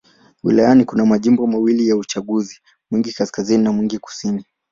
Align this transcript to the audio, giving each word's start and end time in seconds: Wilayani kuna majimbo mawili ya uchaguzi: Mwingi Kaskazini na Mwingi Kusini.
Wilayani 0.43 0.85
kuna 0.85 1.05
majimbo 1.05 1.47
mawili 1.47 1.87
ya 1.87 1.95
uchaguzi: 1.95 2.61
Mwingi 2.91 3.13
Kaskazini 3.13 3.63
na 3.63 3.71
Mwingi 3.71 3.99
Kusini. 3.99 4.45